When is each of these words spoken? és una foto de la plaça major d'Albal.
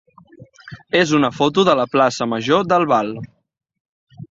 és 0.99 1.13
una 1.17 1.29
foto 1.41 1.67
de 1.69 1.77
la 1.81 1.85
plaça 1.97 2.29
major 2.33 2.67
d'Albal. 2.73 3.15